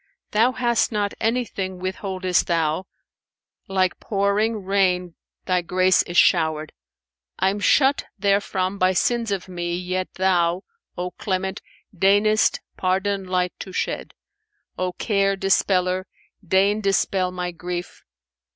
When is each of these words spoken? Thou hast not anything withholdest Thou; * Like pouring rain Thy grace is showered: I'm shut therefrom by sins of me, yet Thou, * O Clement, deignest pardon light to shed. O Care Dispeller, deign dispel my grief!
Thou 0.31 0.53
hast 0.53 0.91
not 0.91 1.13
anything 1.21 1.77
withholdest 1.77 2.45
Thou; 2.47 2.87
* 3.25 3.61
Like 3.67 3.99
pouring 3.99 4.65
rain 4.65 5.13
Thy 5.45 5.61
grace 5.61 6.01
is 6.01 6.17
showered: 6.17 6.73
I'm 7.37 7.59
shut 7.59 8.05
therefrom 8.17 8.79
by 8.79 8.93
sins 8.93 9.29
of 9.29 9.47
me, 9.47 9.77
yet 9.77 10.11
Thou, 10.15 10.63
* 10.79 10.97
O 10.97 11.11
Clement, 11.11 11.61
deignest 11.95 12.61
pardon 12.77 13.25
light 13.27 13.53
to 13.59 13.71
shed. 13.71 14.15
O 14.75 14.91
Care 14.93 15.35
Dispeller, 15.37 16.05
deign 16.43 16.81
dispel 16.81 17.29
my 17.29 17.51
grief! 17.51 18.03